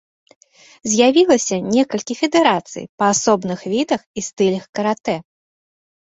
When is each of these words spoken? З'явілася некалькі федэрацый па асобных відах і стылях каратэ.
З'явілася 0.93 1.57
некалькі 1.73 2.13
федэрацый 2.21 2.85
па 3.03 3.11
асобных 3.17 3.59
відах 3.75 4.01
і 4.17 4.21
стылях 4.31 4.65
каратэ. 4.81 5.17